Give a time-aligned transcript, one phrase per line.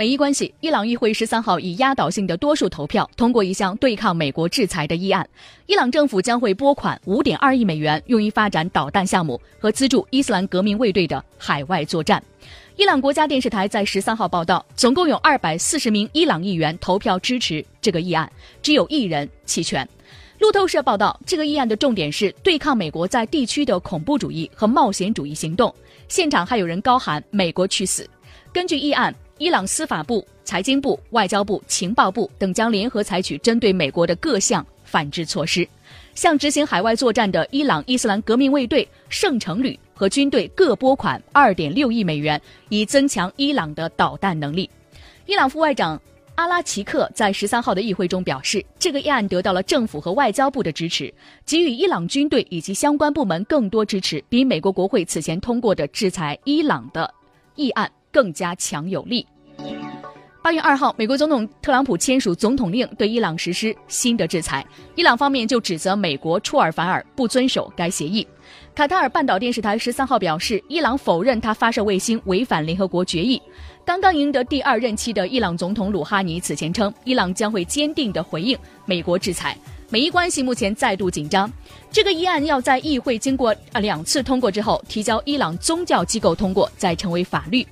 [0.00, 5.28] 美伊关系，伊朗议会十三号以压倒性的多数投票通过一项对抗美国制裁的议案，
[5.66, 12.22] 伊朗政府将会拨款五点二亿美元用于发展导弹项目和资助伊斯兰革命卫队的海外作战。
[12.76, 18.32] 伊朗国家电视台在十三号报道，总共有二百四十名伊朗议员投票支持这个议案，
[18.62, 19.86] 只有一人弃权。
[20.38, 25.74] 路透社报道，这个议案的重点是对抗美国在地区的恐怖主义和冒险主义行动，
[26.08, 28.08] 现场还有人高喊“美国去死”。
[28.50, 29.14] 根据议案。
[29.40, 35.66] 伊朗司法部、财经部、外交部、情报部等将联合采取针对美国的各项反制措施，
[36.14, 44.68] 向执行海外作战的伊朗伊斯兰革命卫队圣城旅和军队各拨款二点六亿美元，以增强伊朗的导弹能力。
[45.24, 45.98] 伊朗副外长
[46.34, 51.10] 阿拉奇克在十三号的议会中表示，这个议案得到了政府和外交部的支持，
[51.46, 57.10] 给予伊朗军队以及相关部门更多支持，比美国国会此前通过的制裁伊朗的
[57.54, 57.90] 议案。
[58.12, 59.26] 更加强有力。
[60.42, 64.64] 八月二号，美国总统特朗普签署总统令，对伊朗实施新的制裁。
[64.94, 68.26] 伊朗方面就指责美国出尔反尔，不遵守该协议。
[68.74, 73.40] 卡塔尔半岛电视台十三号表示，伊朗否认他发射卫星违反联合国决议。
[73.84, 79.54] 刚刚赢得第二任期的伊朗总统鲁哈尼此前称，伊朗将会坚定地回应美国制裁。
[79.90, 81.52] 美伊关系目前再度紧张。
[81.90, 87.66] 这个议案要在议会经过啊两次通过之后，提交伊朗宗教机构通过，再成为法律。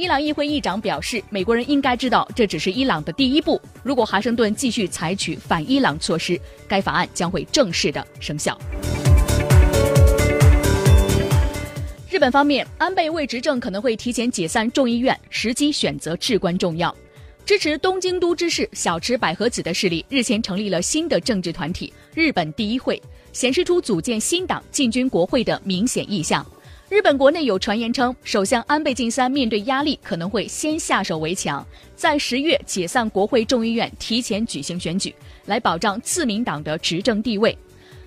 [0.00, 3.60] 伊朗议会议长表示，美国人应该知道这只是伊朗的第一步。
[3.82, 8.58] 如果华盛顿继续采取反伊朗措施，该法案将会正式的生效。
[12.08, 16.96] 日本方面，安倍未执政可能会提前解散众议院，时机选择至关重要。
[17.44, 22.98] 支持东京都知事小池百合子的势力日前成立了新的政治团体——日本第一会，
[23.34, 26.46] 显示出组建新党进军国会的明显意向。
[26.90, 35.14] 日本国内有传言称，首相安倍晋三面对压力，可能会先下手为强，在十月解散国会众议院，提前举行选举，
[35.46, 37.56] 来保障自民党的执政地位。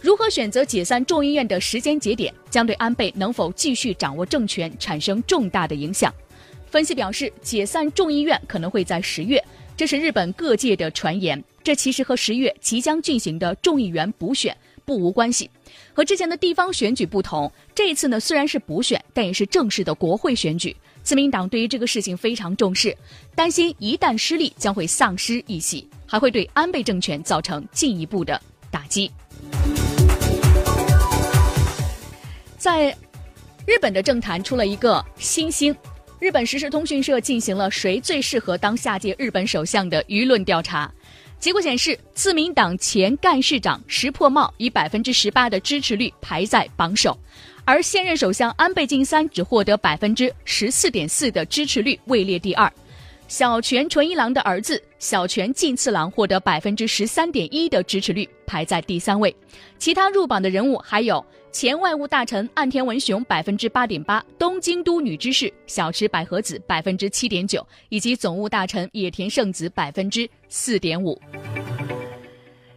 [0.00, 6.12] 如何选择解散众议院的时间节点，将对安倍能否继续掌握政权产生重大的影响。
[6.66, 9.40] 分析表示，解散众议院可能会在十月，
[9.76, 11.40] 这是日本各界的传言。
[11.62, 15.50] 这其实和十月即将进行的众议员补选不无关系。
[15.92, 20.76] 和之前的地方选举不同，这一次呢虽然是补选，但也是正式的国会选举。
[21.02, 22.96] 自民党对于这个事情非常重视，
[23.34, 28.40] 担心一旦失利将会丧失一席，还会对安倍政权造成进一步的
[28.70, 29.10] 打击。
[32.56, 32.96] 在
[33.66, 35.76] 日本的政坛出了一个新星，
[36.18, 40.90] 日本时事通讯社进行了谁最适合当下届日本首相的舆论调查。
[41.44, 47.14] 结果显示，自民党前干事长石破茂以百分之十八的支持率排在榜首，
[47.66, 52.72] 而现任首相安倍晋三只获得百分之十四点四的支持率，位列第二。
[53.28, 59.36] 小泉纯一郎的儿子小泉进次郎获得百分之十三点一的支持率，排在第三位。
[59.78, 61.22] 其他入榜的人物还有。
[61.54, 71.16] 前外务大臣岸田文雄百分之八点八，东京都女知事小池百合子百分之七点九，以及总务大臣野田圣子百分之四点五。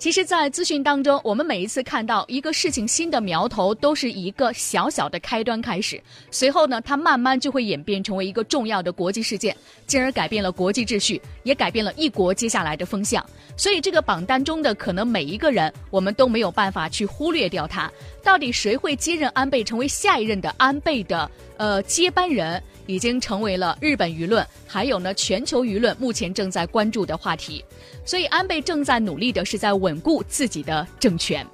[0.00, 9.54] 其实，在资讯当中，我们每一次看到一个事情新的苗头，都是一个小小的开端开始，随后呢，它慢慢就会演变成为一个重要的国际事件，
[9.86, 13.22] 进而改变了国际秩序，也改变了一国接下来的风向。
[13.58, 17.92] 所以，这个榜单中的可能每一个人，我们都没有办法去忽略掉他。
[18.24, 22.62] 到底谁会接任安倍，成为下一任的安倍的呃接班人？
[22.86, 27.64] 已经成为了日本舆论，还有呢全球舆论目前正在关注的话题。
[28.04, 31.46] 所以安倍正在努力的是在稳固自己的政权。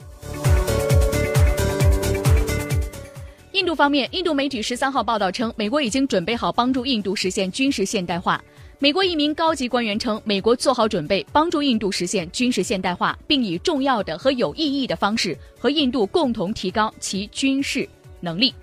[3.52, 8.42] 印度方面，印度媒体十三号报道称，美国已经准备好帮助印度实现军事现代化。
[8.78, 17.88] 美国一名高级官员称，美国做好准备帮助印度实现军事现代化，并以重要的和有意义的方式和印度共同提高其军事
[18.20, 18.54] 能力。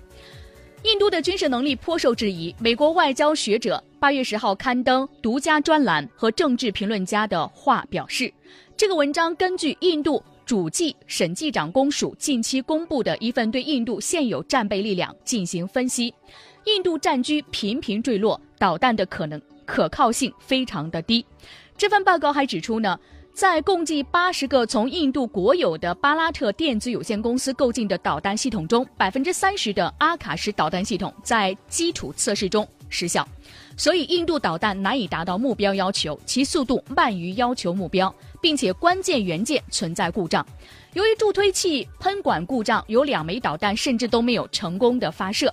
[0.84, 2.54] 印度的军事能力颇受质疑。
[2.60, 8.30] 美国外交学者八月十号刊登独家专栏和政治评论家的话表示，
[8.76, 16.12] 这个文章根据印度主计审计长公署近期公布的一份对印度现有战备力量进行分析，
[16.66, 21.24] 印度战机频频坠落，导弹的可能可靠性非常的低。
[21.78, 23.00] 这份报告还指出呢。
[23.32, 33.26] 在共计八十个从印度国有的巴拉特电子有限公司购进的导弹系统中，百分之三十的阿卡什导弹系统在基础测试中失效，
[33.76, 40.46] 所以印度导弹难以达到目标要求，其速度慢于要求目标，并且关键元件存在故障。
[40.92, 45.52] 由于助推器喷管故障，有两枚导弹甚至都没有成功的发射。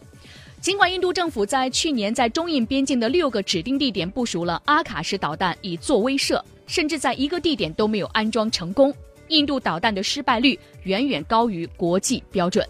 [0.59, 8.93] 尽管印度政府在去年在中印边境的六个指定地点部署了阿卡什导弹以作威慑，甚至在一个地点都没有安装成功，
[9.29, 12.63] 印度导弹的失败率远远高于国际标准。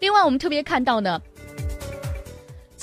[0.00, 1.20] 另外，我们特别看到呢，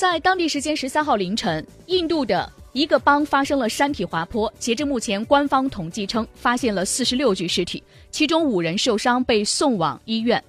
[0.02, 10.44] 在当地时间十三号凌晨，印度的一个邦发生了山体滑坡，截至目前，官方统计称发现了四十六具尸体，其中五人受伤被送往医院。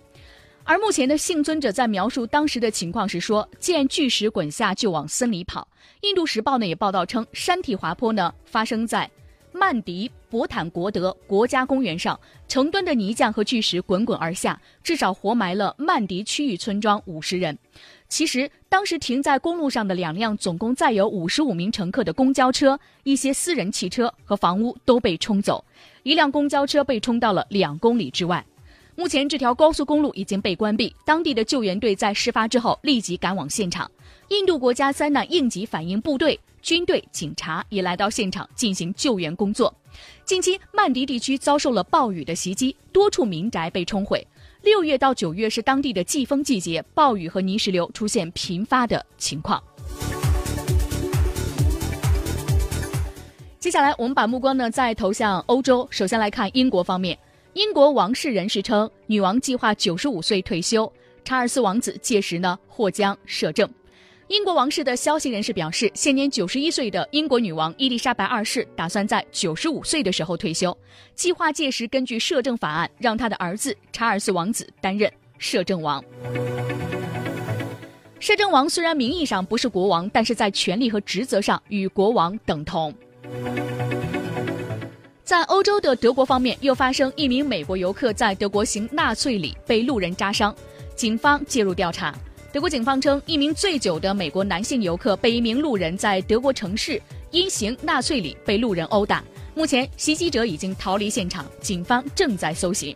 [0.64, 5.68] 而目前的幸存者在描述当时的情况时说：“见巨石滚下就往森里跑。”
[6.00, 9.10] 印度时报呢也报道称，山体滑坡呢发生在
[9.52, 12.18] 曼迪博坦国德国家公园上，
[12.48, 17.58] 成吨的泥浆和巨石滚滚而下，至少活埋了曼迪区域村庄五十人。
[18.12, 25.64] 其实当时停在公路上的两辆总共载有五十五名乘客的公交车、一些私人汽车和房屋都被冲走，
[26.02, 28.44] 一辆公交车被冲到了两公里之外。
[28.96, 33.90] 目前这条高速公路已经被关闭，当地的救援队在事发之后立即赶往现场。
[34.28, 39.74] 印度国家灾难应急反应部队、军队、警察也来到现场进行救援工作。
[40.26, 44.26] 近期曼迪地区遭受了暴雨的袭击，多处民宅被冲毁。
[44.62, 49.60] 六月到九月是当地的季风季节，暴雨和泥石流出现频发的情况。
[53.58, 57.18] 接下来，我们把目光呢再投向欧洲，首先来看英国方面。
[57.54, 60.90] 英国王室人士称，女王计划九十五岁退休，
[61.24, 63.68] 查尔斯王子届时呢或将摄政。
[64.28, 70.76] 英国王室的消息人士表示，现年九十一岁的英国女王伊丽莎白二世打算在九十五岁的时候退休，
[71.14, 76.02] 计划届时根据摄政法案让他的儿子查尔斯王子担任摄政王。
[78.20, 82.94] 摄政王虽然名义上不是国王，但是在权力和职责上与国王等同。
[85.24, 90.54] 在欧洲的德国方面，又发生一名美国游客在德国行纳粹礼被路人扎伤，
[90.94, 92.14] 警方介入调查。
[92.52, 97.00] 德国警方称，一名醉酒的美国男性游客被一名路人在德国城市
[97.30, 99.24] 因行纳粹礼被路人殴打。
[99.54, 102.94] 目前，袭击者已经逃离现场，警方正在搜寻。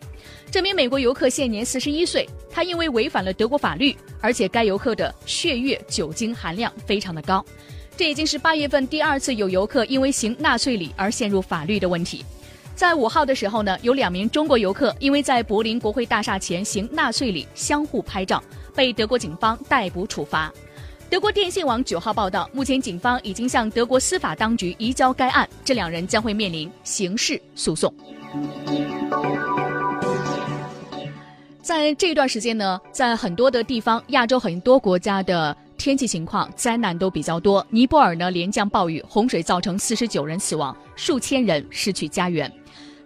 [0.51, 7.43] 这名美国游客现年四十一岁，他因为违反了德国法律，而且该游客的血液酒精含量非常的高。
[7.95, 12.23] 这已经是八月份第二次有游客因为行纳粹礼而陷入法律的问题。
[12.75, 18.43] 在五号的时候呢，有两名中国游客因为在柏林国会大厦前行纳粹礼相互拍照，
[18.77, 20.53] 被德国警方逮捕处罚。
[21.09, 27.91] 德国电信网九号报道，目前警方已经向德国司法当局移交该案，这两人将会面临刑事诉讼。
[31.63, 35.57] 在这段时间呢，在很多的地方，亚洲很多国家的。
[35.77, 42.51] 天气情况灾难都比较多，尼泊尔呢连降暴雨，洪水造成四十九人死亡，数千人失去家园。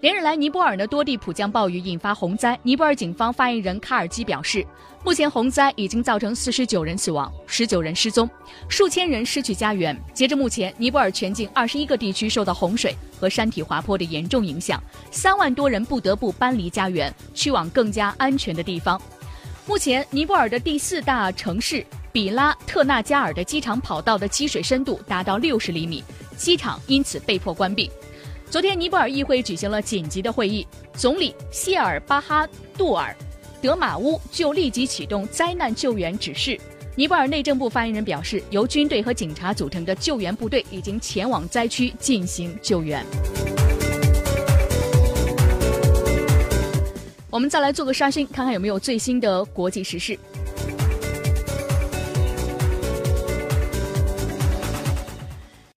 [0.01, 2.59] 连日来，尼泊尔的多地普降暴雨，引发洪灾。
[2.63, 4.65] 尼泊尔警方发言人卡尔基表示，
[5.05, 8.27] 目前洪灾已经造成四十九人死亡，十九人失踪，
[8.67, 9.95] 数千人失去家园。
[10.11, 14.81] 截至目前，尼泊尔全境二十一个地区受到洪水和山体滑坡的严重影响，
[15.11, 18.99] 三万多人不得不搬离家园，去往更加安全的地方。
[19.67, 21.85] 目前，尼泊尔的第四大城市。
[22.13, 26.03] 比拉特纳加尔的机场跑道的积水深度达到六十厘米，
[26.35, 27.89] 机场因此被迫关闭。
[28.51, 32.45] 昨天，尼泊尔议会举行了紧急的会议，总理谢尔巴哈
[32.77, 33.15] 杜尔
[33.61, 36.59] 德马乌就立即启动灾难救援指示。
[36.93, 43.05] 尼泊尔内政部发言人表示，由军队和警察组成的救援部队已经前往灾区进行救援。
[47.29, 50.19] 我们再来做个刷新，看看有没有最新的国际时事。